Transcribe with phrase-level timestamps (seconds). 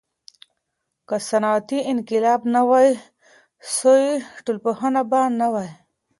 [1.07, 2.87] که صنعتي انقلاب نه وای
[3.75, 4.05] سوی،
[4.45, 5.69] ټولنپوهنه به نه وای.